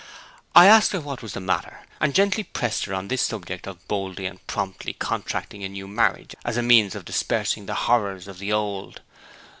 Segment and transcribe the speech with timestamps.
[0.55, 3.87] I asked her what was the matter, and gently pressed her on this subject of
[3.87, 8.39] boldly and promptly contracting a new marriage as a means of dispersing the horrors of
[8.39, 9.01] the old.